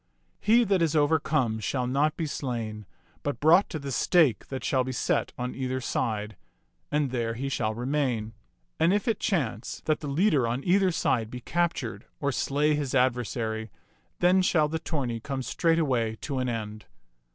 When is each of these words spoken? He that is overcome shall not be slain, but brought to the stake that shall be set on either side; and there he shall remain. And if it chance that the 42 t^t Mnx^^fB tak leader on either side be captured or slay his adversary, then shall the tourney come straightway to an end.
He 0.39 0.63
that 0.63 0.81
is 0.81 0.95
overcome 0.95 1.59
shall 1.59 1.85
not 1.85 2.17
be 2.17 2.25
slain, 2.25 2.87
but 3.21 3.39
brought 3.39 3.69
to 3.69 3.77
the 3.77 3.91
stake 3.91 4.47
that 4.47 4.63
shall 4.63 4.83
be 4.83 4.91
set 4.91 5.31
on 5.37 5.53
either 5.53 5.79
side; 5.79 6.35
and 6.91 7.11
there 7.11 7.35
he 7.35 7.49
shall 7.49 7.75
remain. 7.75 8.33
And 8.79 8.95
if 8.95 9.07
it 9.07 9.19
chance 9.19 9.83
that 9.85 9.99
the 9.99 10.07
42 10.07 10.07
t^t 10.07 10.07
Mnx^^fB 10.07 10.09
tak 10.09 10.17
leader 10.17 10.47
on 10.47 10.63
either 10.63 10.91
side 10.91 11.29
be 11.29 11.41
captured 11.41 12.05
or 12.19 12.31
slay 12.31 12.73
his 12.73 12.95
adversary, 12.95 13.69
then 14.21 14.41
shall 14.41 14.67
the 14.67 14.79
tourney 14.79 15.19
come 15.19 15.43
straightway 15.43 16.15
to 16.21 16.39
an 16.39 16.49
end. 16.49 16.85